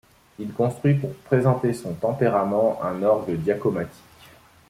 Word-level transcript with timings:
Il 0.39 0.51
construit 0.51 0.95
pour 0.95 1.13
présenter 1.13 1.73
son 1.75 1.93
tempérament 1.93 2.79
un 2.83 3.03
orgue 3.03 3.39
diacommatique. 3.39 3.93